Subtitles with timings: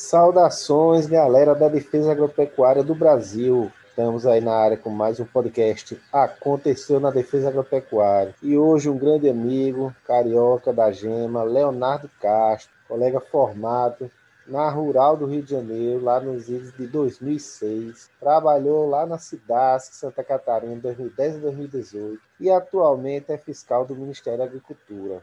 [0.00, 3.70] Saudações, galera da Defesa Agropecuária do Brasil.
[3.90, 8.34] Estamos aí na área com mais um podcast Aconteceu na Defesa Agropecuária.
[8.42, 14.10] E hoje um grande amigo, carioca da Gema, Leonardo Castro, colega formado
[14.46, 18.08] na Rural do Rio de Janeiro, lá nos idos de 2006.
[18.18, 22.22] Trabalhou lá na Cidasc, Santa Catarina, 2010 e 2018.
[22.40, 25.20] E atualmente é fiscal do Ministério da Agricultura.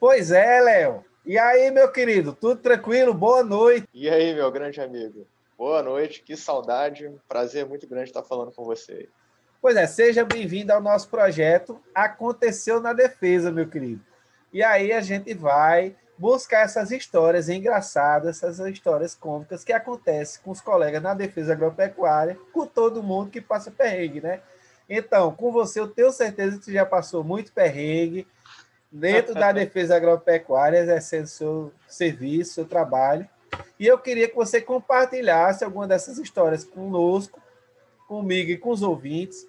[0.00, 1.04] Pois é, Léo.
[1.26, 3.12] E aí, meu querido, tudo tranquilo?
[3.12, 3.88] Boa noite.
[3.92, 5.26] E aí, meu grande amigo?
[5.58, 7.12] Boa noite, que saudade.
[7.28, 9.08] Prazer muito grande estar falando com você.
[9.60, 14.00] Pois é, seja bem-vindo ao nosso projeto Aconteceu na Defesa, meu querido.
[14.52, 20.52] E aí a gente vai buscar essas histórias engraçadas, essas histórias cômicas que acontecem com
[20.52, 24.42] os colegas na defesa agropecuária, com todo mundo que passa perrengue, né?
[24.88, 28.28] Então, com você, eu tenho certeza que você já passou muito perrengue,
[28.96, 33.28] dentro da defesa agropecuária, exercendo seu serviço, seu trabalho.
[33.78, 37.40] E eu queria que você compartilhasse alguma dessas histórias conosco,
[38.08, 39.46] comigo e com os ouvintes,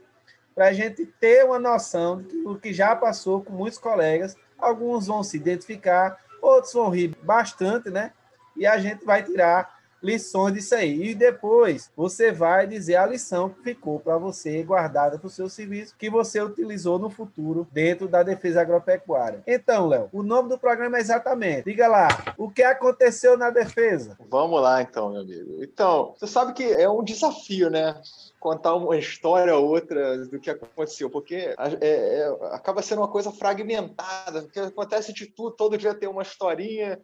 [0.53, 4.35] para a gente ter uma noção do que já passou com muitos colegas.
[4.57, 8.11] Alguns vão se identificar, outros vão rir bastante, né?
[8.55, 11.09] E a gente vai tirar lições disso aí.
[11.09, 15.49] E depois você vai dizer a lição que ficou para você guardada para o seu
[15.49, 19.43] serviço, que você utilizou no futuro dentro da defesa agropecuária.
[19.47, 21.65] Então, Léo, o nome do programa é exatamente.
[21.65, 24.17] Diga lá, o que aconteceu na defesa?
[24.29, 25.63] Vamos lá, então, meu amigo.
[25.63, 27.95] Então, você sabe que é um desafio, né?
[28.39, 33.31] contar uma história ou outra do que aconteceu, porque é, é, acaba sendo uma coisa
[33.31, 36.99] fragmentada, porque acontece de tudo, todo dia tem uma historinha,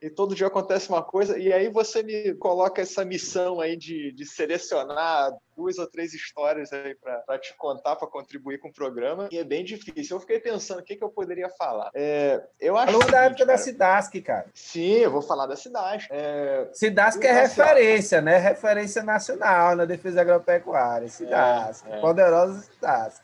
[0.00, 4.12] e todo dia acontece uma coisa, e aí você me coloca essa missão aí de,
[4.12, 9.28] de selecionar duas ou três histórias aí para te contar, para contribuir com o programa,
[9.30, 10.16] e é bem difícil.
[10.16, 11.90] Eu fiquei pensando o que, que eu poderia falar.
[11.94, 14.46] É, eu acho Falou da época cara, da Cidasc, cara.
[14.52, 16.08] Sim, eu vou falar da Cidasc.
[16.10, 18.36] É, Cidasc é referência, né?
[18.36, 21.08] Referência nacional na defesa agropecuária.
[21.08, 22.00] Cidasc, é, é.
[22.00, 23.22] poderosa Cidasc.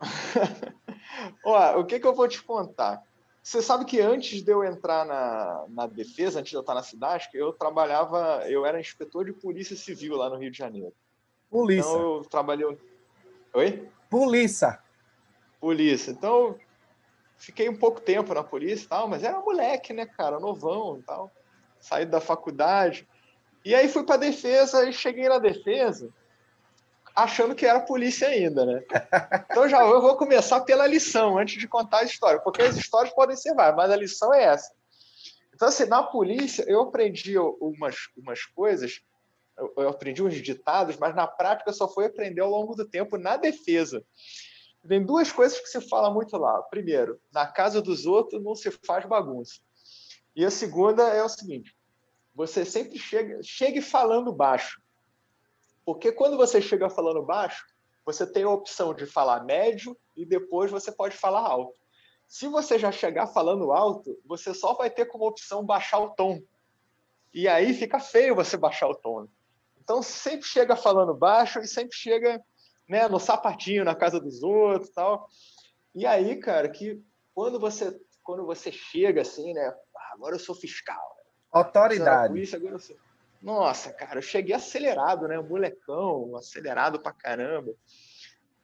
[1.44, 3.02] Ó, o que, que eu vou te contar?
[3.42, 6.82] Você sabe que antes de eu entrar na, na defesa, antes de eu estar na
[6.82, 10.92] cidade, eu trabalhava, eu era inspetor de polícia civil lá no Rio de Janeiro.
[11.48, 11.88] Polícia.
[11.88, 12.78] Então eu trabalhei.
[13.54, 13.88] Oi?
[14.10, 14.78] Polícia.
[15.58, 16.10] Polícia.
[16.10, 16.56] Então
[17.38, 21.02] fiquei um pouco tempo na polícia e tal, mas era moleque, né, cara, novão e
[21.02, 21.30] tal.
[21.78, 23.08] Saí da faculdade.
[23.64, 26.12] E aí fui para defesa e cheguei na defesa
[27.14, 28.82] achando que era polícia ainda, né?
[29.50, 33.12] Então já eu vou começar pela lição antes de contar a história, porque as histórias
[33.14, 34.72] podem ser várias, mas a lição é essa.
[35.54, 39.02] Então, assim, na polícia eu aprendi umas, umas coisas,
[39.76, 43.36] eu aprendi uns ditados, mas na prática só foi aprender ao longo do tempo na
[43.36, 44.02] defesa.
[44.88, 46.62] Tem duas coisas que se fala muito lá.
[46.62, 49.60] Primeiro, na casa dos outros não se faz bagunça.
[50.34, 51.76] E a segunda é o seguinte:
[52.34, 54.80] você sempre chega, chegue falando baixo.
[55.84, 57.64] Porque quando você chega falando baixo,
[58.04, 61.78] você tem a opção de falar médio e depois você pode falar alto.
[62.26, 66.40] Se você já chegar falando alto, você só vai ter como opção baixar o tom.
[67.32, 69.26] E aí fica feio você baixar o tom.
[69.82, 72.42] Então sempre chega falando baixo e sempre chega
[72.88, 75.28] né, no sapatinho na casa dos outros, tal.
[75.94, 77.02] E aí, cara, que
[77.34, 81.16] quando você quando você chega assim, né, ah, agora eu sou fiscal.
[81.50, 82.32] Autoridade.
[82.32, 82.96] Polícia, agora eu sou
[83.42, 85.38] nossa, cara, eu cheguei acelerado, né?
[85.38, 87.72] Molecão, acelerado pra caramba.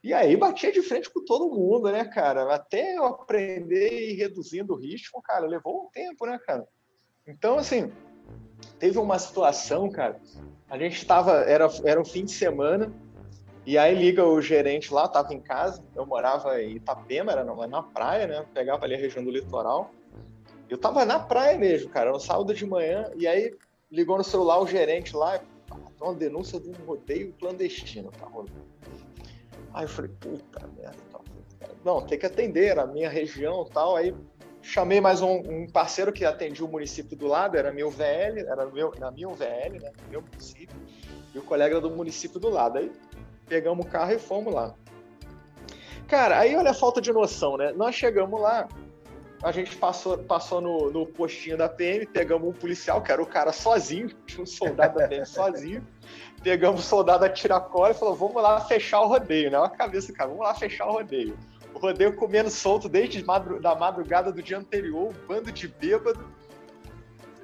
[0.05, 2.55] E aí batia de frente com todo mundo, né, cara?
[2.55, 6.67] Até eu aprender e ir reduzindo o ritmo, cara, levou um tempo, né, cara?
[7.27, 7.91] Então, assim,
[8.79, 10.21] teve uma situação, cara.
[10.69, 12.93] A gente estava, era, era um fim de semana,
[13.65, 17.67] e aí liga o gerente lá, tava em casa, eu morava em Itapema, era na,
[17.67, 18.47] na praia, né?
[18.55, 19.91] Pegava ali a região do litoral.
[20.69, 23.57] Eu tava na praia mesmo, cara, no sábado de manhã, e aí
[23.97, 28.53] ligou no celular o gerente lá, tem uma denúncia de um rodeio clandestino, tá rolando.
[29.73, 31.21] Aí eu falei, puta merda, tá,
[31.83, 34.15] não, tem que atender, a minha região tal, aí
[34.61, 38.67] chamei mais um, um, parceiro que atendia o município do lado, era meu VL, era
[38.67, 40.77] meu, na minha VL, né, meu município,
[41.35, 42.93] e o colega do município do lado, aí
[43.49, 44.75] pegamos o carro e fomos lá.
[46.07, 47.73] Cara, aí olha a falta de noção, né?
[47.73, 48.69] Nós chegamos lá,
[49.47, 53.27] a gente passou, passou no, no postinho da PM, pegamos um policial, que era o
[53.27, 55.87] cara sozinho, tinha um soldado da PM sozinho.
[56.43, 59.57] Pegamos o soldado a tiracolo e falou: vamos lá fechar o rodeio, né?
[59.57, 61.39] Olha a cabeça cara, vamos lá fechar o rodeio.
[61.73, 66.27] O rodeio comendo solto desde madru da madrugada do dia anterior, um bando de bêbado.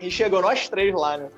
[0.00, 1.30] E chegou nós três lá, né?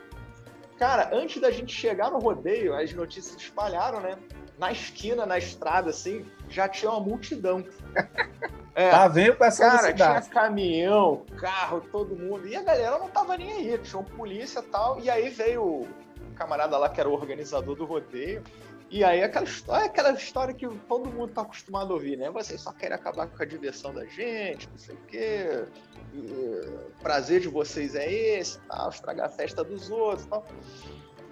[0.78, 4.16] Cara, antes da gente chegar no rodeio, as notícias espalharam, né?
[4.58, 7.64] Na esquina, na estrada, assim, já tinha uma multidão.
[8.76, 12.48] É, tá vendo pra essa Cara, tinha caminhão, carro, todo mundo.
[12.48, 14.98] E a galera não tava nem aí, tinha polícia e tal.
[14.98, 15.88] E aí veio o
[16.34, 18.42] camarada lá que era o organizador do rodeio.
[18.90, 22.30] E aí aquela história, aquela história que todo mundo tá acostumado a ouvir, né?
[22.30, 25.64] Vocês só querem acabar com a diversão da gente, não sei o quê.
[26.12, 30.44] O prazer de vocês é esse, tal, estragar a festa dos outros tal.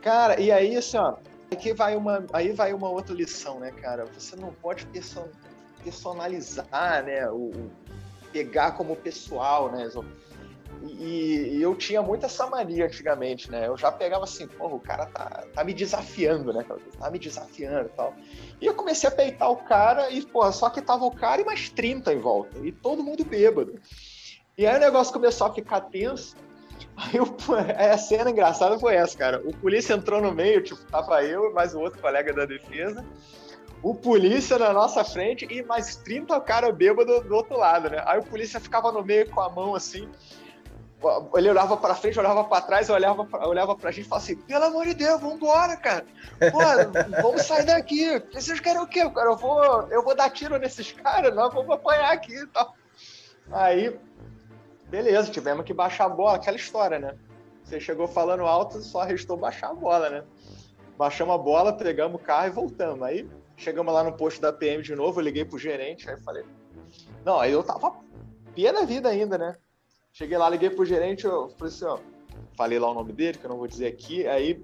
[0.00, 1.14] Cara, e aí, assim, ó,
[1.52, 4.04] aqui vai uma, aí vai uma outra lição, né, cara?
[4.06, 5.28] Você não pode person,
[5.82, 7.28] personalizar, né?
[7.31, 7.70] O,
[8.32, 9.88] pegar como pessoal, né?
[10.82, 13.69] E, e, eu tinha muito essa mania antigamente, né?
[13.69, 16.64] Eu já pegava assim, pô, o cara tá, tá me desafiando, né?
[16.99, 18.14] Tá me desafiando e tal.
[18.60, 21.44] E eu comecei a peitar o cara e, pô, só que tava o cara e
[21.44, 22.58] mais 30 em volta.
[22.58, 23.78] E todo mundo bêbado.
[24.56, 26.34] E aí o negócio começou a ficar tenso.
[26.96, 27.37] Aí o,
[27.93, 29.43] a cena engraçada foi essa, cara.
[29.44, 33.05] O polícia entrou no meio, tipo, tava eu e mais o outro colega da defesa.
[33.82, 38.02] O polícia na nossa frente e mais 30 cara bêbado do outro lado, né?
[38.06, 40.08] Aí o polícia ficava no meio com a mão assim.
[41.34, 44.37] Ele olhava pra frente, olhava pra trás, olhava pra, olhava pra gente e falava assim:
[44.37, 46.06] pelo amor de Deus, vambora, cara.
[46.52, 46.61] Pô,
[47.20, 48.23] vamos sair daqui.
[48.32, 49.31] Vocês querem o quê, cara?
[49.31, 52.76] Eu vou, eu vou dar tiro nesses caras, nós vamos apanhar aqui e tal.
[53.50, 53.99] Aí
[54.92, 57.16] Beleza, tivemos que baixar a bola, aquela história, né?
[57.64, 60.22] Você chegou falando alto, só restou baixar a bola, né?
[60.98, 63.02] Baixamos a bola, pegamos o carro e voltamos.
[63.02, 66.44] Aí chegamos lá no posto da PM de novo, eu liguei pro gerente, aí falei.
[67.24, 67.94] Não, aí eu tava
[68.54, 69.56] pia da vida ainda, né?
[70.12, 71.98] Cheguei lá, liguei pro gerente, eu falei assim, ó,
[72.54, 74.62] falei lá o nome dele, que eu não vou dizer aqui, aí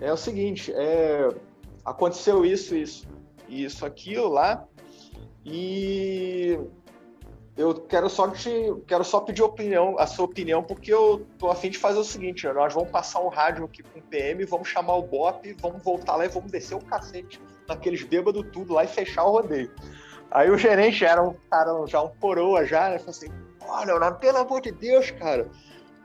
[0.00, 1.28] é o seguinte, é,
[1.84, 3.06] aconteceu isso, isso,
[3.48, 4.66] isso, aquilo lá,
[5.44, 6.58] e
[7.58, 8.50] eu quero só te,
[8.86, 12.04] quero só pedir opinião, a sua opinião, porque eu tô a fim de fazer o
[12.04, 12.52] seguinte, né?
[12.52, 16.14] nós vamos passar um rádio aqui com o PM, vamos chamar o BOP, vamos voltar
[16.14, 19.72] lá e vamos descer o cacete naqueles bêbados tudo lá e fechar o rodeio.
[20.30, 22.98] Aí o gerente era um cara já um coroa já, né?
[22.98, 23.28] Falou assim,
[23.66, 25.48] olha, Leonardo, pelo amor de Deus, cara,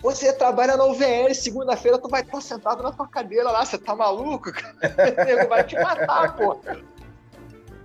[0.02, 3.96] você trabalha na UVL, segunda-feira tu vai estar sentado na tua cadeira lá, você tá
[3.96, 4.52] maluco?
[4.52, 4.76] Cara?
[5.48, 6.58] vai te matar, pô.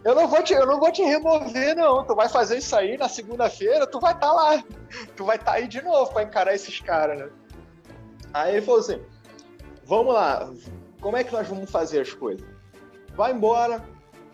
[0.05, 2.05] Eu não vou te, eu não vou te remover, não.
[2.05, 4.65] Tu vai fazer isso aí na segunda-feira, tu vai estar tá lá.
[5.17, 7.29] Tu vai estar tá aí de novo para encarar esses caras, né?
[8.33, 9.01] Aí ele falou assim:
[9.85, 10.51] vamos lá,
[11.01, 12.47] como é que nós vamos fazer as coisas?
[13.15, 13.85] Vai embora,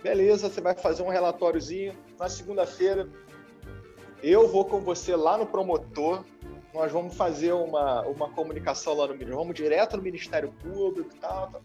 [0.02, 1.94] beleza, você vai fazer um relatóriozinho.
[2.18, 3.08] Na segunda-feira,
[4.22, 6.24] eu vou com você lá no promotor,
[6.72, 11.50] nós vamos fazer uma, uma comunicação lá no vamos direto no Ministério Público e tal,
[11.50, 11.62] tal.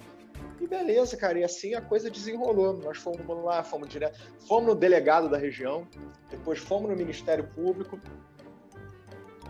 [0.60, 1.40] E beleza, cara.
[1.40, 2.74] E assim a coisa desenrolou.
[2.74, 5.88] Nós fomos lá, fomos direto, fomos no delegado da região,
[6.30, 8.00] depois fomos no Ministério Público.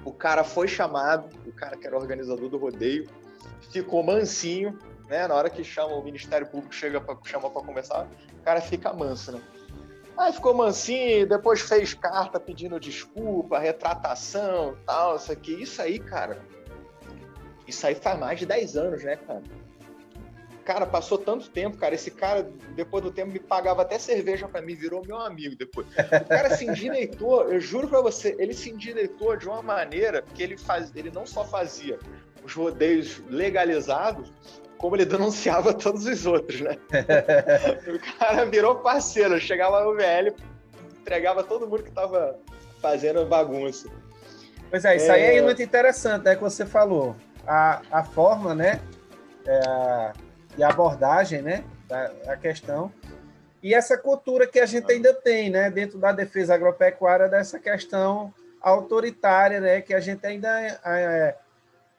[0.06, 3.10] O cara foi chamado, o cara que era organizador do rodeio,
[3.72, 4.78] ficou mansinho,
[5.08, 5.28] né?
[5.28, 8.08] Na hora que chama o Ministério Público chega para chama para começar,
[8.40, 9.42] o cara fica manso, né?
[10.18, 15.64] Aí ficou mansinho, depois fez carta pedindo desculpa, retratação, tal, isso aqui.
[15.64, 16.42] Isso aí, cara.
[17.66, 19.42] Isso aí faz mais de 10 anos, né, cara?
[20.70, 21.96] Cara, passou tanto tempo, cara.
[21.96, 25.88] Esse cara, depois do tempo, me pagava até cerveja para mim, virou meu amigo depois.
[25.88, 30.44] O cara se endireitou, eu juro para você, ele se endireitou de uma maneira que
[30.44, 31.98] ele, faz, ele não só fazia
[32.44, 34.32] os rodeios legalizados,
[34.78, 36.78] como ele denunciava todos os outros, né?
[37.90, 40.36] o cara virou parceiro, chegava no VL,
[41.02, 42.38] entregava todo mundo que tava
[42.80, 43.90] fazendo bagunça.
[44.70, 45.16] Pois é, isso é...
[45.16, 47.16] aí é muito interessante, né, que você falou.
[47.48, 48.80] A, a forma, né,
[49.48, 50.14] é,
[50.60, 52.92] e abordagem, né, da, da questão.
[53.64, 58.34] E essa cultura que a gente ainda tem, né, dentro da defesa agropecuária, dessa questão
[58.62, 61.36] autoritária, né, que a gente ainda é,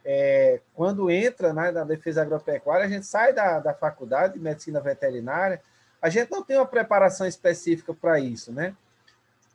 [0.05, 4.79] é, quando entra né, na defesa agropecuária, a gente sai da, da faculdade de medicina
[4.79, 5.61] veterinária,
[6.01, 8.75] a gente não tem uma preparação específica para isso, né?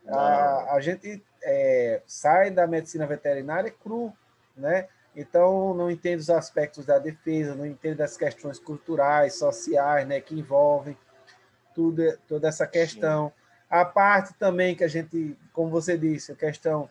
[0.07, 4.13] A, a, gente é, sai da medicina veterinária cru,
[4.55, 4.87] né?
[5.15, 10.37] Então, não entende os aspectos da defesa, não entende as questões culturais, sociais, né, que
[10.37, 10.97] envolvem
[11.73, 13.27] tudo, toda essa questão.
[13.27, 13.33] Sim.
[13.69, 16.89] A parte também que a gente, como você disse, a questão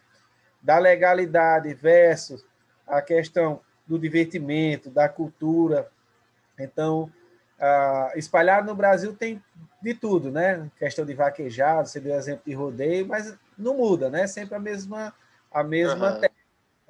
[0.63, 2.45] da legalidade versus
[2.87, 5.91] a questão do divertimento, da cultura.
[6.59, 7.11] Então,
[7.59, 9.43] uh, espalhado no Brasil tem
[9.83, 10.71] de tudo, né?
[10.79, 14.27] Questão de vaquejado, você deu exemplo de rodeio, mas não muda, né?
[14.27, 15.13] Sempre a mesma
[15.51, 16.21] a mesma uhum.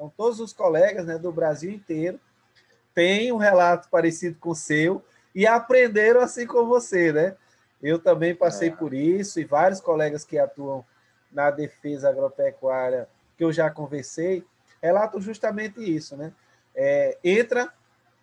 [0.04, 2.20] Então, todos os colegas né, do Brasil inteiro
[2.94, 5.02] têm um relato parecido com o seu
[5.34, 7.36] e aprenderam assim com você, né?
[7.82, 8.72] Eu também passei é.
[8.72, 10.84] por isso e vários colegas que atuam
[11.32, 14.44] na defesa agropecuária que eu já conversei
[14.80, 16.32] relatam justamente isso, né?
[16.74, 17.72] É, entra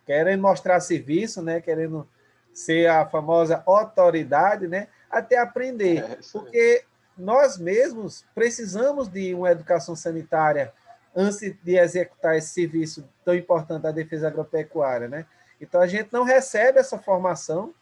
[0.05, 1.59] querendo mostrar serviço, né?
[1.59, 2.07] Querendo
[2.53, 4.87] ser a famosa autoridade, né?
[5.09, 5.97] Até aprender.
[5.97, 6.83] É, porque
[7.17, 10.71] nós mesmos precisamos de uma educação sanitária
[11.15, 15.25] antes de executar esse serviço tão importante da defesa agropecuária, né?
[15.59, 17.73] Então a gente não recebe essa formação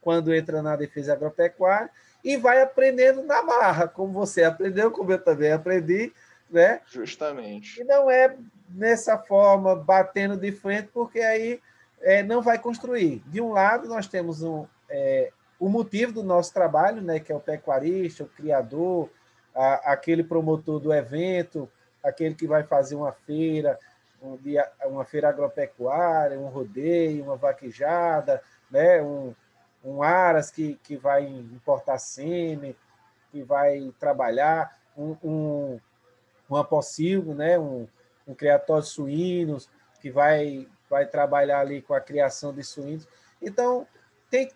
[0.00, 1.90] quando entra na defesa agropecuária
[2.24, 6.12] e vai aprendendo na marra, como você aprendeu, como eu também aprendi,
[6.50, 6.80] né?
[6.86, 7.80] Justamente.
[7.80, 8.36] E não é
[8.70, 11.60] nessa forma batendo de frente, porque aí
[12.00, 13.22] é, não vai construir.
[13.26, 17.34] De um lado nós temos um, é, o motivo do nosso trabalho, né, que é
[17.34, 19.10] o pecuarista, o criador,
[19.54, 21.68] a, aquele promotor do evento,
[22.02, 23.78] aquele que vai fazer uma feira,
[24.22, 29.34] um dia, uma feira agropecuária, um rodeio, uma vaquejada, né, um,
[29.84, 32.74] um aras que, que vai importar sêmen,
[33.30, 35.80] que vai trabalhar, um, um,
[36.50, 37.86] um né, um,
[38.26, 39.68] um criatório de suínos,
[40.00, 43.06] que vai, vai trabalhar ali com a criação de suínos.
[43.40, 43.86] Então,
[44.30, 44.50] tem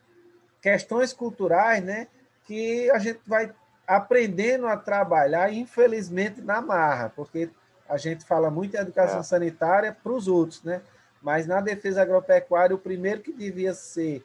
[0.61, 2.09] questões culturais, né,
[2.45, 3.53] que a gente vai
[3.87, 7.51] aprendendo a trabalhar, infelizmente, na marra, porque
[7.89, 9.23] a gente fala muito em educação é.
[9.23, 10.81] sanitária para os outros, né?
[11.21, 14.25] Mas na defesa agropecuária, o primeiro que devia ser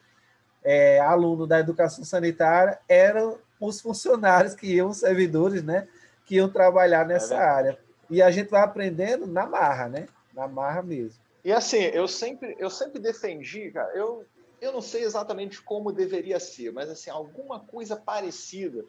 [0.64, 5.86] é, aluno da educação sanitária eram os funcionários que iam, os servidores, né?
[6.24, 7.78] Que iam trabalhar é nessa é área.
[8.10, 10.08] E a gente vai aprendendo na marra, né?
[10.34, 11.20] Na marra mesmo.
[11.44, 14.24] E assim, eu sempre, eu sempre defendi, cara, eu,
[14.60, 18.84] eu não sei exatamente como deveria ser, mas assim, alguma coisa parecida.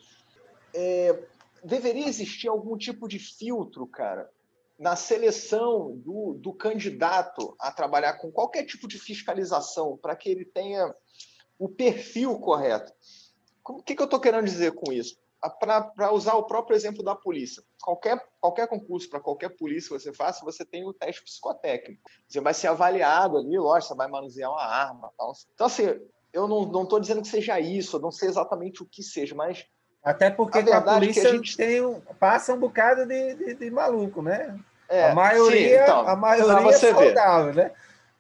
[0.74, 1.24] É,
[1.64, 4.30] deveria existir algum tipo de filtro, cara,
[4.78, 10.46] na seleção do, do candidato a trabalhar com qualquer tipo de fiscalização, para que ele
[10.46, 10.96] tenha
[11.58, 12.94] o perfil correto.
[13.68, 15.18] O que, que eu estou querendo dizer com isso?
[15.60, 17.64] Para usar o próprio exemplo da polícia.
[17.82, 22.02] Qualquer, qualquer concurso para qualquer polícia que você faça, você tem o teste psicotécnico.
[22.28, 25.12] Você vai ser avaliado ali, lógico, você vai manusear uma arma.
[25.18, 25.34] Tal.
[25.54, 25.84] Então, assim,
[26.34, 29.66] eu não estou dizendo que seja isso, eu não sei exatamente o que seja, mas.
[30.04, 31.58] Até porque a, a é polícia a gente...
[31.58, 34.58] tem um, passa um bocado de, de, de maluco, né?
[34.88, 37.64] É, a maioria, sim, então, a maioria é saudável, ver.
[37.64, 37.72] né?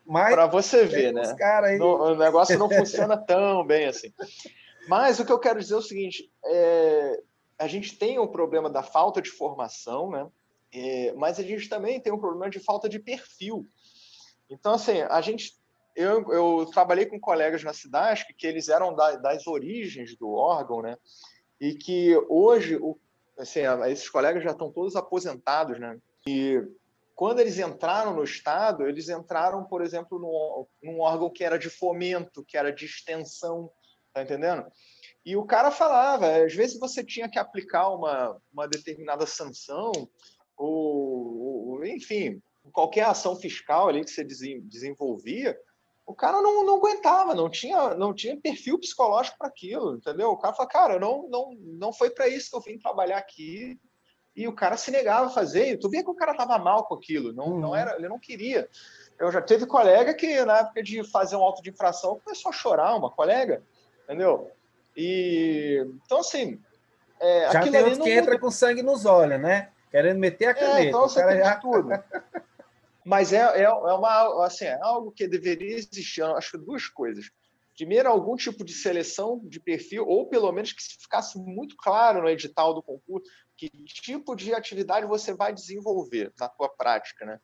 [0.07, 1.35] Para você ver, né?
[1.63, 1.77] Aí...
[1.77, 4.11] No, o negócio não funciona tão bem assim.
[4.87, 7.21] Mas o que eu quero dizer é o seguinte: é,
[7.59, 10.27] a gente tem o um problema da falta de formação, né?
[10.73, 13.65] É, mas a gente também tem um problema de falta de perfil.
[14.49, 15.57] Então, assim, a gente.
[15.95, 20.81] Eu, eu trabalhei com colegas na cidade que eles eram da, das origens do órgão,
[20.81, 20.95] né?
[21.59, 22.97] E que hoje, o,
[23.37, 25.99] assim, esses colegas já estão todos aposentados, né?
[26.27, 26.61] E
[27.15, 31.69] quando eles entraram no Estado, eles entraram, por exemplo, num, num órgão que era de
[31.69, 33.69] fomento, que era de extensão,
[34.13, 34.65] tá entendendo?
[35.25, 39.91] E o cara falava, às vezes você tinha que aplicar uma, uma determinada sanção,
[40.55, 45.57] ou, ou enfim, qualquer ação fiscal ali que você desenvolvia,
[46.09, 50.31] o cara não, não aguentava, não tinha, não tinha perfil psicológico para aquilo, entendeu?
[50.31, 53.79] O cara fala, cara, não, não, não foi para isso que eu vim trabalhar aqui,
[54.35, 55.67] e o cara se negava a fazer.
[55.67, 57.59] E tu via que o cara estava mal com aquilo, não, uhum.
[57.59, 58.67] não era, ele não queria.
[59.19, 62.53] Eu já teve colega que, na época de fazer um auto de infração, começou a
[62.53, 63.61] chorar, uma colega,
[64.05, 64.49] entendeu?
[64.97, 66.59] E então, assim.
[67.19, 68.05] É, já tem outros não...
[68.05, 69.69] que entra com sangue nos olhos, né?
[69.91, 70.79] Querendo meter a caneta.
[70.79, 71.55] É, então você tem já...
[71.57, 71.89] tudo.
[73.09, 76.21] Mas é, é, é, uma, assim, é algo que deveria existir.
[76.21, 77.31] Eu acho que duas coisas.
[77.75, 82.29] Primeiro, algum tipo de seleção de perfil, ou pelo menos que ficasse muito claro no
[82.29, 87.39] edital do concurso, que tipo de atividade você vai desenvolver na tua prática, né?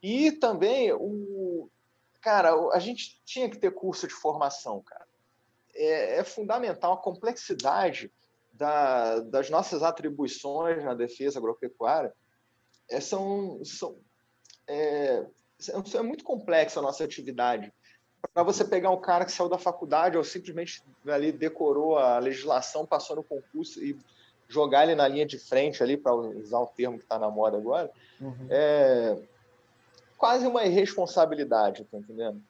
[0.00, 1.68] E também o
[2.20, 5.08] cara, a gente tinha que ter curso de formação, cara.
[5.74, 8.12] É, é fundamental a complexidade
[8.52, 12.14] da, das nossas atribuições na defesa agropecuária.
[12.88, 13.98] É, são, são,
[14.70, 15.26] é,
[15.94, 17.72] é muito complexa a nossa atividade.
[18.34, 22.86] Para você pegar um cara que saiu da faculdade ou simplesmente ali decorou a legislação,
[22.86, 23.98] passou no concurso e
[24.48, 27.56] jogar ele na linha de frente ali, para usar o termo que está na moda
[27.56, 28.46] agora, uhum.
[28.50, 29.16] é
[30.18, 32.42] quase uma irresponsabilidade, tá entendendo?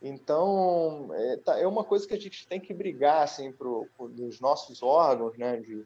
[0.00, 4.08] Então, é, tá, é, uma coisa que a gente tem que brigar, assim, pro, pro,
[4.08, 5.84] nos nossos órgãos, né, de,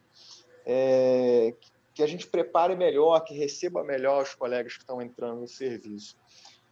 [0.66, 5.48] é, que a gente prepare melhor, que receba melhor os colegas que estão entrando no
[5.48, 6.16] serviço.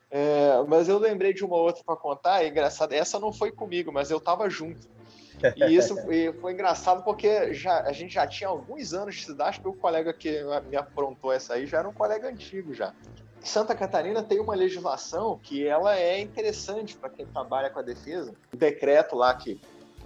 [0.08, 3.92] É, mas eu lembrei de uma outra para contar, é engraçado, essa não foi comigo,
[3.92, 4.88] mas eu estava junto.
[5.56, 9.60] E isso foi, foi, engraçado porque já, a gente já tinha alguns anos de cidade,
[9.60, 12.94] porque o colega que me aprontou essa aí já era um colega antigo já.
[13.42, 18.34] Santa Catarina tem uma legislação que ela é interessante para quem trabalha com a defesa.
[18.52, 19.60] O decreto lá que,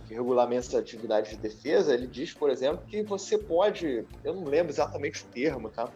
[0.07, 4.45] que regulamenta as atividades de defesa, ele diz, por exemplo, que você pode, eu não
[4.45, 5.89] lembro exatamente o termo, tá?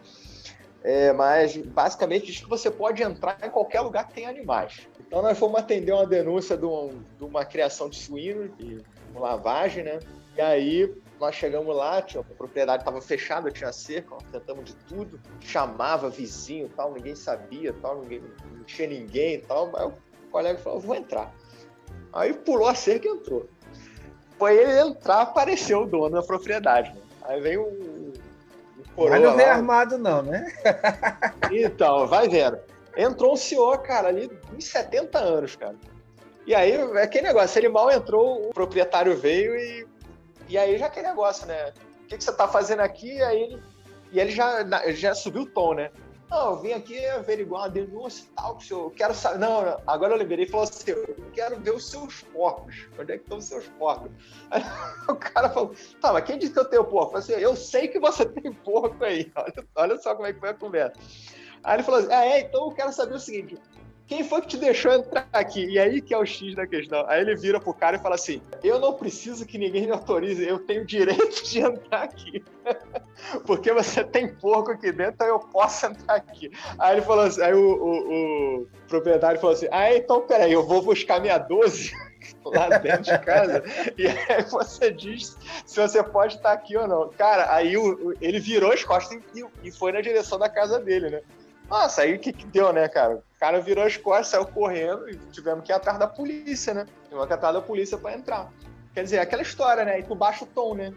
[0.83, 4.87] É, mas basicamente diz que você pode entrar em qualquer lugar que tem animais.
[4.99, 9.21] Então nós fomos atender uma denúncia de, um, de uma criação de suínos, de uma
[9.21, 9.99] lavagem, né?
[10.37, 15.19] E aí nós chegamos lá, tinha, a propriedade estava fechada, tinha cerca, tentamos de tudo,
[15.41, 18.21] chamava vizinho tal, ninguém sabia, tal, ninguém,
[18.55, 19.75] não tinha ninguém tal.
[19.75, 19.93] Aí o
[20.31, 21.35] colega falou, vou entrar.
[22.13, 23.49] Aí pulou a cerca e entrou.
[24.39, 26.91] Foi ele entrar, apareceu o dono da propriedade.
[26.93, 27.01] Né?
[27.23, 28.13] Aí veio um,
[28.79, 30.51] um coroa Mas não veio armado não, né?
[31.51, 32.57] então, vai vendo.
[32.97, 35.75] Entrou um senhor, cara, ali uns 70 anos, cara.
[36.47, 39.87] E aí, é aquele negócio, ele mal entrou, o proprietário veio e
[40.49, 41.71] e aí já aquele negócio, né?
[42.03, 43.17] O que, que você tá fazendo aqui?
[43.17, 43.63] E aí ele,
[44.11, 45.91] e ele já, já subiu o tom, né?
[46.29, 49.39] Não, eu vim aqui averiguar uma denúncia e tal, que senhor, eu quero saber.
[49.39, 52.87] Não, agora eu liberei e falou assim: eu quero ver os seus porcos.
[52.99, 54.11] Onde é que estão os seus porcos?
[54.51, 54.61] Aí,
[55.09, 57.17] o cara falou: tá, mas quem disse que eu tenho porco?
[57.17, 59.31] Eu falei assim: eu sei que você tem porco aí.
[59.35, 60.93] Olha, olha só como é que foi a conversa.
[61.63, 63.57] Aí ele falou assim: ah, é, então eu quero saber o seguinte:
[64.09, 65.63] quem foi que te deixou entrar aqui?
[65.63, 67.05] E aí que é o X da questão.
[67.07, 70.43] Aí ele vira pro cara e fala assim: Eu não preciso que ninguém me autorize,
[70.43, 72.43] eu tenho direito de entrar aqui.
[73.45, 76.49] Porque você tem porco aqui dentro, então eu posso entrar aqui.
[76.79, 80.65] Aí ele falou assim, aí o, o, o proprietário falou assim: Ah, então peraí, eu
[80.65, 81.91] vou buscar minha 12
[82.45, 83.63] lá dentro de casa,
[83.95, 85.37] e aí você diz
[85.67, 87.09] se você pode estar aqui ou não.
[87.09, 91.11] Cara, aí o, ele virou as costas e, e foi na direção da casa dele,
[91.11, 91.21] né?
[91.69, 93.15] Nossa, aí o que, que deu, né, cara?
[93.15, 96.85] O cara virou as costas, saiu correndo e tivemos que ir atrás da polícia, né?
[97.03, 98.51] Tivemos que ir atrás da polícia para entrar.
[98.93, 99.99] Quer dizer, aquela história, né?
[99.99, 100.93] E tu baixa o tom, né?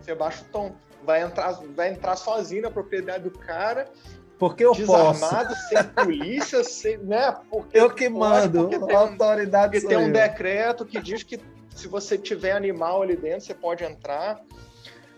[0.00, 0.72] Você baixa o tom.
[1.02, 3.90] Vai entrar, vai entrar sozinho na propriedade do cara.
[4.38, 5.68] Porque eu desarmado, posso.
[5.68, 7.36] sem polícia, sem, né?
[7.50, 10.12] Porque eu que mando, porque tem, autoridade Porque tem um eu.
[10.12, 11.40] decreto que diz que
[11.74, 14.40] se você tiver animal ali dentro, você pode entrar.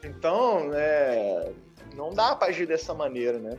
[0.02, 1.52] Então, é,
[1.94, 3.58] não dá para agir dessa maneira, né?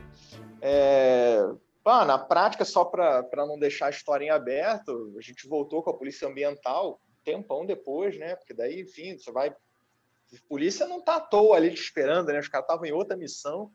[0.60, 1.40] É,
[1.84, 5.96] na prática, só para não deixar a história em aberto, a gente voltou com a
[5.96, 8.36] polícia ambiental tempão depois, né?
[8.36, 9.50] Porque daí, enfim, você vai.
[9.50, 12.38] A polícia não tá à toa ali te esperando, né?
[12.38, 13.70] Os caras estavam em outra missão.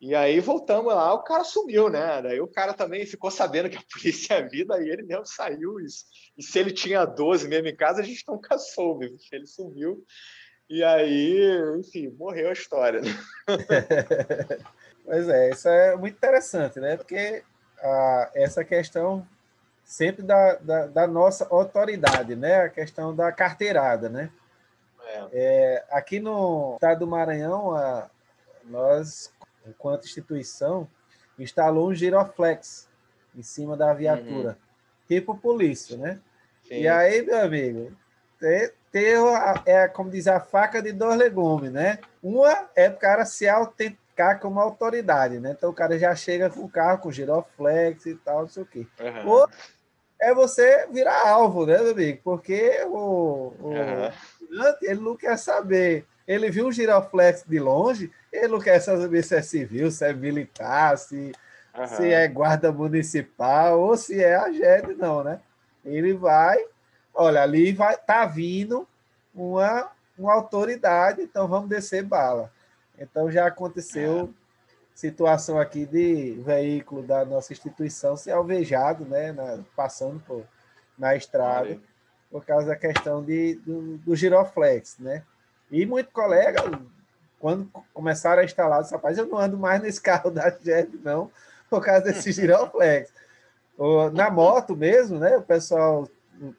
[0.00, 2.20] E aí voltamos lá, o cara sumiu, né?
[2.22, 5.78] Daí o cara também ficou sabendo que a polícia é vida e ele mesmo saiu.
[5.80, 6.04] Isso.
[6.36, 10.04] E se ele tinha 12 mesmo em casa, a gente nunca soube, ele sumiu.
[10.68, 11.38] E aí,
[11.78, 13.00] enfim, morreu a história.
[13.00, 13.10] Né?
[15.04, 16.96] Pois é, isso é muito interessante, né?
[16.96, 17.42] Porque
[17.82, 19.26] ah, essa questão
[19.84, 22.62] sempre da, da, da, nossa autoridade, né?
[22.62, 24.30] A questão da carteirada, né?
[25.04, 25.28] É.
[25.32, 28.08] É, aqui no estado do Maranhão, a,
[28.64, 29.32] nós,
[29.66, 30.88] enquanto instituição,
[31.38, 32.88] instalou um giroflex
[33.34, 35.06] em cima da viatura, uhum.
[35.08, 36.20] tipo polícia, né?
[36.62, 36.82] Sim.
[36.82, 37.92] E aí, meu amigo,
[38.38, 39.18] ter, ter
[39.66, 41.98] é como diz a faca de dois legumes, né?
[42.22, 45.54] Uma é o cara se autentar ficar como autoridade, né?
[45.56, 48.66] Então o cara já chega com o carro com giroflex e tal, não sei o
[48.66, 48.86] quê.
[49.00, 49.28] Uhum.
[49.28, 49.48] Ou
[50.20, 52.20] é você virar alvo, né, meu amigo?
[52.22, 54.74] Porque o, o uhum.
[54.82, 56.06] ele não quer saber.
[56.28, 60.12] Ele viu o giroflex de longe, ele não quer saber se é civil, se é
[60.12, 61.32] militar, se,
[61.76, 61.86] uhum.
[61.86, 65.40] se é guarda municipal ou se é a GED, não, né?
[65.84, 66.64] Ele vai,
[67.12, 68.86] olha, ali vai tá vindo
[69.34, 72.52] uma, uma autoridade, então vamos descer bala.
[72.98, 74.32] Então já aconteceu
[74.94, 80.44] situação aqui de veículo da nossa instituição ser alvejado, né, na, passando por,
[80.98, 81.78] na estrada,
[82.30, 85.22] por causa da questão de, do, do giroflex, né?
[85.70, 86.62] E muito colega,
[87.38, 91.30] quando começaram a instalar, disse, rapaz, eu não ando mais nesse carro da Jet, não,
[91.68, 93.12] por causa desse giroflex.
[94.12, 96.08] na moto mesmo, né, o pessoal,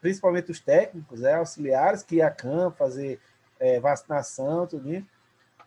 [0.00, 3.20] principalmente os técnicos, né, auxiliares, que ia a campo fazer
[3.58, 5.06] é, vacinação, tudo isso,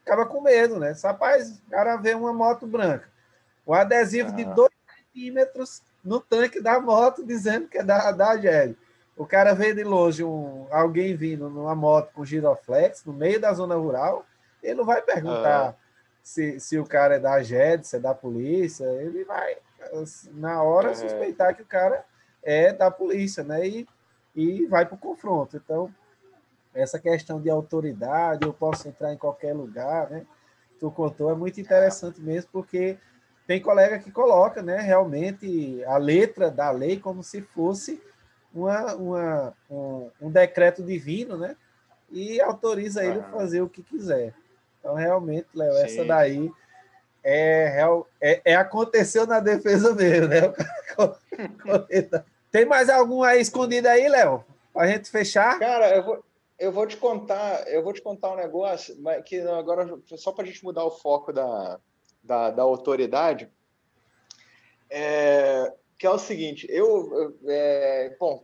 [0.08, 0.96] acaba com medo, né?
[1.04, 3.10] Rapaz, o cara vê uma moto branca,
[3.66, 4.32] o adesivo ah.
[4.32, 8.78] de 2 centímetros no tanque da moto dizendo que é da, da GED.
[9.18, 13.52] O cara vê de longe um, alguém vindo numa moto com giroflex no meio da
[13.52, 14.26] zona rural,
[14.64, 15.76] ele não vai perguntar ah.
[16.24, 19.58] se, se o cara é da GED, se é da polícia, ele vai,
[20.34, 22.06] na hora, suspeitar que o cara
[22.42, 23.68] é da polícia, né?
[23.68, 23.88] E,
[24.36, 25.58] e vai para o confronto.
[25.58, 25.94] Então,
[26.78, 30.26] essa questão de autoridade, eu posso entrar em qualquer lugar, né?
[30.80, 32.98] Tu contou, é muito interessante mesmo, porque
[33.48, 38.02] tem colega que coloca, né, realmente a letra da lei como se fosse
[38.54, 41.56] uma, uma um, um, decreto divino, né?
[42.12, 44.34] E autoriza ele a fazer o que quiser.
[44.80, 46.52] Então, realmente, Léo, essa daí
[47.24, 47.84] é,
[48.22, 50.42] é, é, aconteceu na defesa mesmo, né?
[52.52, 54.44] Tem mais algum aí escondido aí, Léo?
[54.74, 55.58] Para a gente fechar?
[55.60, 56.24] Cara, eu vou,
[56.60, 60.48] eu vou te contar, eu vou te contar um negócio, que agora só para a
[60.48, 61.80] gente mudar o foco da,
[62.24, 63.50] da, da autoridade,
[64.90, 68.44] é, que é o seguinte, eu, é, bom,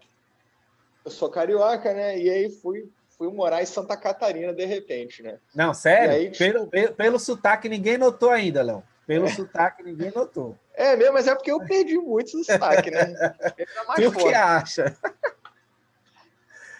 [1.04, 2.17] eu sou carioca, né?
[2.17, 5.39] E aí fui, fui morar em Santa Catarina de repente, né?
[5.56, 6.15] Não, sério?
[6.15, 8.84] Aí, pelo, pelo, pelo sotaque ninguém notou ainda, Léo.
[9.06, 9.30] Pelo é.
[9.30, 10.58] sotaque ninguém notou.
[10.73, 13.13] É mesmo, mas é porque eu perdi muito o sotaque, né?
[13.95, 14.97] tu que acha?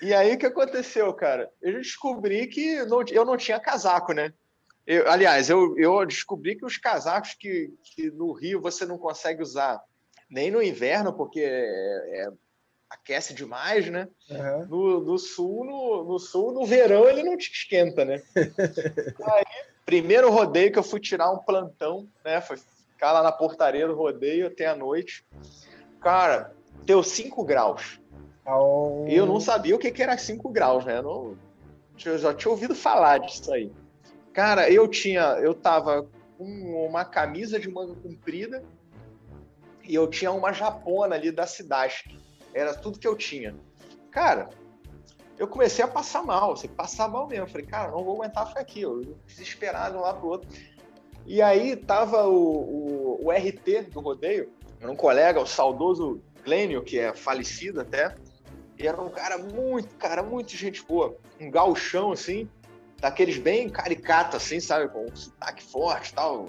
[0.04, 1.50] E aí o que aconteceu, cara?
[1.62, 4.34] Eu descobri que não, eu não tinha casaco, né?
[4.86, 9.42] Eu, aliás, eu, eu descobri que os casacos que, que no Rio você não consegue
[9.42, 9.82] usar
[10.30, 12.30] nem no inverno, porque é, é,
[12.90, 14.10] aquece demais, né?
[14.30, 14.66] Uhum.
[14.66, 18.22] No, no, sul, no, no, sul, no verão, ele não te esquenta, né?
[19.24, 19.46] Aí,
[19.86, 22.42] primeiro rodeio que eu fui tirar um plantão, né?
[22.42, 25.26] Foi ficar lá na portaria do rodeio até a noite.
[26.02, 28.03] Cara, deu 5 graus.
[28.46, 29.06] Oh.
[29.08, 30.98] Eu não sabia o que, que era 5 graus, né?
[30.98, 31.38] Eu, não,
[32.06, 33.72] eu já tinha ouvido falar disso aí.
[34.34, 36.46] Cara, eu tinha, eu tava com
[36.88, 38.64] uma camisa de manga comprida,
[39.84, 42.18] e eu tinha uma japona ali da cidade.
[42.54, 43.56] Era tudo que eu tinha.
[44.12, 44.50] Cara,
[45.38, 47.48] eu comecei a passar mal, assim, passar mal mesmo.
[47.48, 48.82] Falei, cara, não vou aguentar ficar aqui.
[48.82, 50.50] Eu desesperado um lá pro outro.
[51.26, 54.52] E aí tava o, o, o RT do rodeio,
[54.82, 58.16] um colega, o saudoso Glênio, que é falecido até.
[58.84, 61.16] E era um cara muito, cara, muito gente boa.
[61.40, 62.50] Um galchão, assim,
[63.00, 64.90] daqueles bem caricato, assim, sabe?
[64.90, 66.48] Com um sotaque forte tal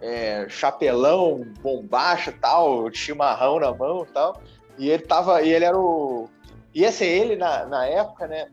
[0.00, 4.40] é, chapelão, bombacha tal, chimarrão na mão tal.
[4.78, 5.42] E ele tava.
[5.42, 6.30] E ele era o.
[6.72, 8.48] E esse ele, na, na época, né?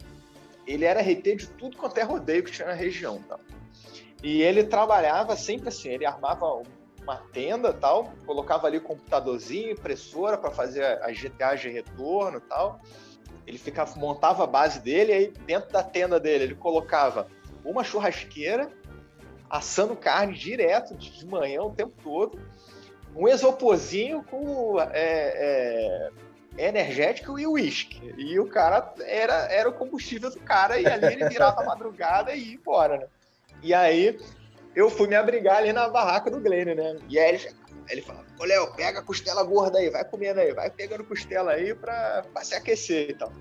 [0.65, 3.22] Ele era RT de tudo quanto é rodeio que tinha na região.
[3.30, 3.39] Tal.
[4.24, 6.63] E ele trabalhava sempre assim, ele armava
[7.04, 12.80] uma tenda tal, colocava ali computadorzinho, impressora para fazer as GTAs de retorno tal.
[13.50, 17.28] Ele ficava, montava a base dele, aí dentro da tenda dele ele colocava
[17.66, 18.70] uma churrasqueira
[19.50, 22.40] assando carne direto de manhã o tempo todo,
[23.16, 26.12] um isoporzinho com é,
[26.58, 28.14] é, energético e uísque.
[28.20, 32.36] E o cara era, era o combustível do cara, e ali ele virava a madrugada
[32.36, 33.08] e ia embora, né?
[33.64, 34.16] E aí
[34.76, 36.98] eu fui me abrigar ali na barraca do Glenn, né?
[37.10, 37.50] E aí
[37.89, 41.73] ele, falava, Léo, pega a costela gorda aí, vai comendo aí, vai pegando costela aí
[41.73, 43.32] pra, pra se aquecer e tal.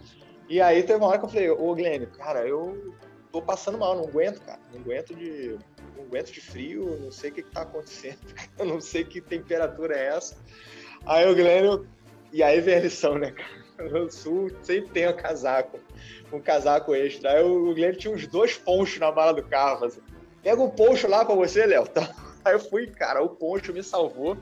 [0.49, 2.95] E aí teve uma hora que eu falei, ô Glenn, cara, eu
[3.31, 4.59] tô passando mal, não aguento, cara.
[4.73, 5.59] Não aguento de
[5.97, 8.19] não aguento de frio, não sei o que está acontecendo,
[8.59, 10.37] eu não sei que temperatura é essa.
[11.05, 11.87] Aí o Guilherme,
[12.33, 13.69] e aí vem a lição, né, cara?
[13.79, 15.79] No sul sempre tem um casaco,
[16.33, 17.31] um casaco extra.
[17.31, 20.01] Aí o Guilherme tinha uns dois ponchos na mala do carro, assim.
[20.43, 21.87] Pega um poncho lá para você, Léo.
[22.45, 24.37] Aí eu fui, cara, o poncho me salvou.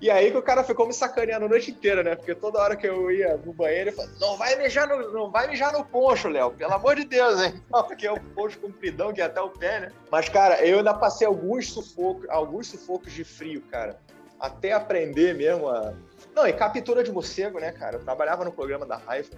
[0.00, 2.16] E aí que o cara ficou me sacaneando a noite inteira, né?
[2.16, 5.30] Porque toda hora que eu ia no banheiro, ele falava, não vai mijar no, não
[5.30, 7.62] vai mijar no poncho, Léo, pelo amor de Deus, hein?
[7.68, 9.92] Porque é um poncho compridão que é até o pé, né?
[10.10, 14.00] Mas, cara, eu ainda passei alguns sufocos, alguns sufocos de frio, cara.
[14.38, 15.92] Até aprender mesmo a.
[16.34, 17.96] Não, e captura de morcego, né, cara?
[17.96, 19.28] Eu trabalhava no programa da raiva.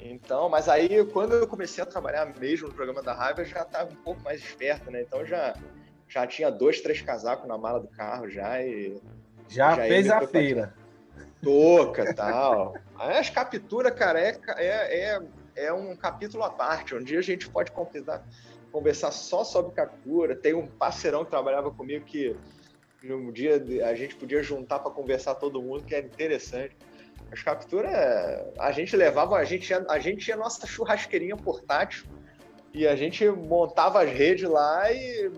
[0.00, 3.62] Então, mas aí quando eu comecei a trabalhar mesmo no programa da raiva, eu já
[3.62, 5.02] estava um pouco mais esperto, né?
[5.02, 5.54] Então já
[6.08, 9.00] já tinha dois, três casacos na mala do carro já e
[9.48, 10.74] já, já fez a feira.
[11.42, 12.74] Toca tal.
[12.98, 15.20] As capturas, cara, é, é,
[15.54, 16.94] é, um capítulo à parte.
[16.94, 18.24] Um dia a gente pode conversar,
[18.72, 20.34] conversar só sobre captura.
[20.34, 22.34] Tem um parceirão que trabalhava comigo que
[23.04, 26.76] um dia a gente podia juntar para conversar todo mundo, que era interessante.
[27.30, 27.92] As capturas,
[28.58, 32.06] a gente levava, a gente, a gente tinha nossa churrasqueirinha portátil
[32.72, 35.30] e a gente montava as redes lá e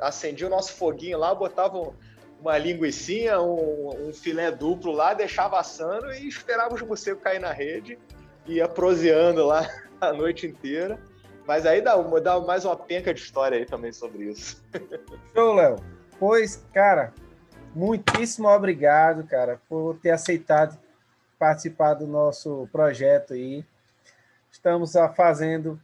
[0.00, 1.94] acendia o nosso foguinho lá, botava
[2.40, 7.52] uma linguiçinha, um, um, filé duplo lá, deixava assando e esperava os morcegos cair na
[7.52, 7.98] rede,
[8.46, 9.68] ia proseando lá
[10.00, 10.98] a noite inteira.
[11.46, 14.62] Mas aí dá, uma, dá mais uma penca de história aí também sobre isso.
[15.34, 15.76] Show, Léo.
[16.18, 17.12] Pois, cara,
[17.74, 20.76] muitíssimo obrigado, cara, por ter aceitado
[21.38, 23.64] participar do nosso projeto aí.
[24.50, 25.80] Estamos fazendo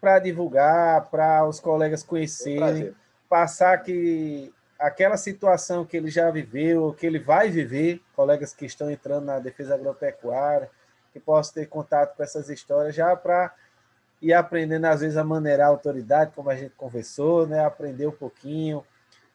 [0.00, 2.94] para divulgar, para os colegas conhecerem, um
[3.28, 8.90] passar que aquela situação que ele já viveu, que ele vai viver, colegas que estão
[8.90, 10.70] entrando na defesa agropecuária,
[11.12, 13.54] que possam ter contato com essas histórias já para
[14.20, 17.64] ir aprendendo, às vezes, a maneirar a autoridade, como a gente conversou, né?
[17.64, 18.84] aprender um pouquinho,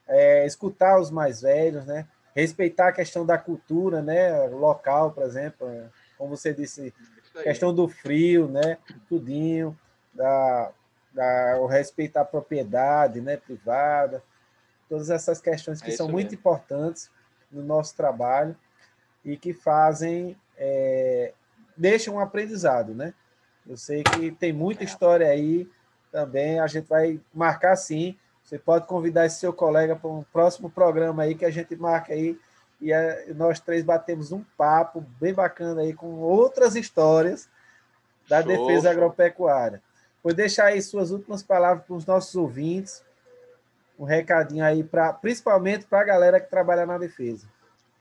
[0.08, 2.08] é, escutar os mais velhos, né?
[2.36, 4.48] respeitar a questão da cultura né?
[4.48, 5.68] local, por exemplo,
[6.18, 6.94] como você disse,
[7.44, 8.78] questão do frio, né?
[9.08, 9.78] tudinho,
[10.14, 10.72] da,
[11.14, 13.38] da, o respeitar a propriedade né?
[13.38, 14.24] privada,
[14.88, 16.18] todas essas questões que é são mesmo.
[16.18, 17.10] muito importantes
[17.52, 18.56] no nosso trabalho
[19.24, 21.34] e que fazem, é,
[21.76, 23.14] deixam um aprendizado, né?
[23.68, 24.86] Eu sei que tem muita é.
[24.86, 25.70] história aí
[26.12, 30.70] também, a gente vai marcar sim Você pode convidar esse seu colega para um próximo
[30.70, 32.40] programa aí que a gente marca aí
[32.82, 37.48] e a, nós três batemos um papo bem bacana aí com outras histórias
[38.28, 38.92] da show, defesa show.
[38.92, 39.82] agropecuária.
[40.24, 43.04] Vou deixar aí suas últimas palavras para os nossos ouvintes,
[43.98, 47.48] um recadinho aí para principalmente para a galera que trabalha na defesa.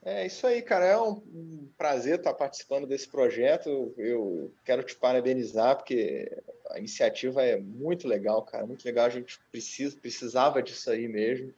[0.04, 0.84] É isso aí, cara.
[0.84, 3.92] É um prazer estar participando desse projeto.
[3.98, 6.30] Eu quero te parabenizar, porque
[6.70, 8.66] a iniciativa é muito legal, cara.
[8.66, 9.06] Muito legal.
[9.06, 11.52] A gente precisa, precisava disso aí mesmo.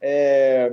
[0.00, 0.72] É,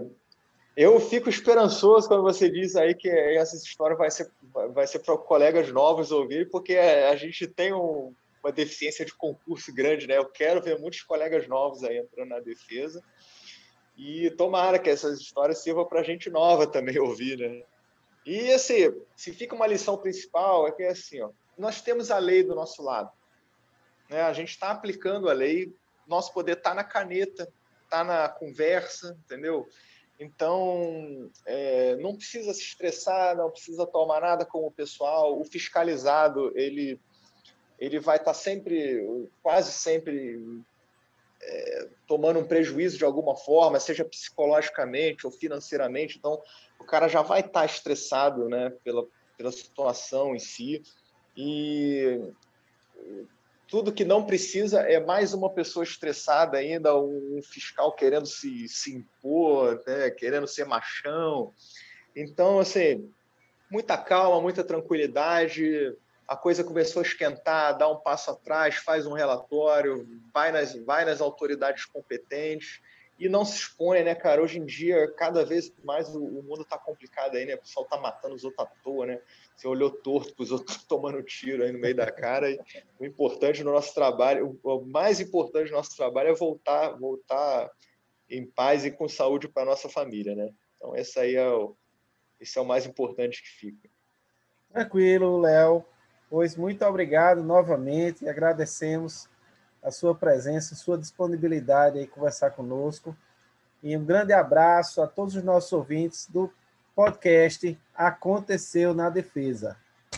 [0.75, 4.29] eu fico esperançoso quando você diz aí que essa história vai ser,
[4.73, 8.13] vai ser para colegas novos ouvir, porque a gente tem um,
[8.45, 10.17] uma deficiência de concurso grande, né?
[10.17, 13.03] Eu quero ver muitos colegas novos aí entrando na defesa.
[13.97, 17.63] E tomara que essas histórias sirvam para gente nova também ouvir, né?
[18.23, 22.19] E assim, se fica uma lição principal, é que é assim, ó, nós temos a
[22.19, 23.11] lei do nosso lado.
[24.09, 24.21] Né?
[24.21, 25.73] A gente está aplicando a lei,
[26.07, 27.51] nosso poder está na caneta,
[27.83, 29.67] está na conversa, entendeu?
[30.19, 35.39] Então, é, não precisa se estressar, não precisa tomar nada com o pessoal.
[35.39, 36.99] O fiscalizado, ele,
[37.79, 40.63] ele vai estar tá sempre, quase sempre,
[41.41, 46.17] é, tomando um prejuízo de alguma forma, seja psicologicamente ou financeiramente.
[46.17, 46.41] Então,
[46.79, 49.05] o cara já vai estar tá estressado né, pela,
[49.37, 50.81] pela situação em si.
[51.35, 52.21] E
[53.67, 58.95] tudo que não precisa é mais uma pessoa estressada ainda, um fiscal querendo se, se
[58.95, 61.51] impor, né, querendo ser machão.
[62.15, 63.11] Então, assim,
[63.69, 65.93] muita calma, muita tranquilidade,
[66.27, 71.05] a coisa começou a esquentar, dá um passo atrás, faz um relatório, vai nas, vai
[71.05, 72.81] nas autoridades competentes
[73.17, 74.41] e não se expõe, né, cara?
[74.41, 77.55] Hoje em dia, cada vez mais o, o mundo está complicado aí, né?
[77.55, 79.21] O pessoal tá matando os outros à toa, né?
[79.55, 82.51] Você olhou torto os outros tomando tiro aí no meio da cara.
[82.51, 82.59] E
[82.99, 87.71] o importante no nosso trabalho, o, o mais importante do nosso trabalho é voltar, voltar
[88.29, 90.51] em paz e com saúde para nossa família, né?
[90.75, 91.75] Então, esse aí é o,
[92.39, 93.89] esse é o mais importante que fica.
[94.73, 95.85] Tranquilo, Léo.
[96.35, 99.29] Pois muito obrigado novamente, agradecemos
[99.81, 103.15] a sua presença, sua disponibilidade aí conversar conosco.
[103.81, 106.51] E um grande abraço a todos os nossos ouvintes do
[106.93, 109.77] podcast Aconteceu na Defesa.